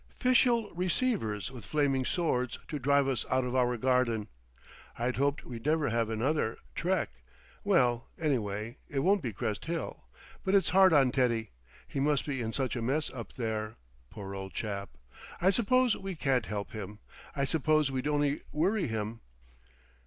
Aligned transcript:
Ficial 0.19 0.73
Receivers 0.75 1.51
with 1.51 1.63
flaming 1.63 2.05
swords 2.05 2.57
to 2.69 2.79
drive 2.79 3.07
us 3.07 3.23
out 3.29 3.43
of 3.45 3.55
our 3.55 3.77
garden! 3.77 4.29
I'd 4.97 5.17
hoped 5.17 5.45
we'd 5.45 5.67
never 5.67 5.89
have 5.89 6.09
another 6.09 6.57
Trek. 6.73 7.11
Well—anyway, 7.63 8.77
it 8.89 9.01
won't 9.01 9.21
be 9.21 9.31
Crest 9.31 9.65
Hill.... 9.65 10.03
But 10.43 10.55
it's 10.55 10.69
hard 10.69 10.91
on 10.91 11.11
Teddy. 11.11 11.51
He 11.87 11.99
must 11.99 12.25
be 12.25 12.41
in 12.41 12.51
such 12.51 12.75
a 12.75 12.81
mess 12.81 13.11
up 13.11 13.33
there. 13.33 13.75
Poor 14.09 14.33
old 14.33 14.53
chap. 14.55 14.89
I 15.39 15.51
suppose 15.51 15.95
we 15.95 16.15
can't 16.15 16.47
help 16.47 16.71
him. 16.71 16.97
I 17.35 17.45
suppose 17.45 17.91
we'd 17.91 18.07
only 18.07 18.41
worry 18.51 18.87
him. 18.87 19.21